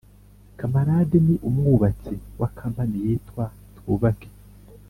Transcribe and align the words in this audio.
Kamarade 0.59 1.17
ni 1.25 1.35
umwubatsi 1.47 2.13
wa 2.39 2.49
kampani 2.57 2.97
yitwa 3.05 3.43
twubake 3.77 4.29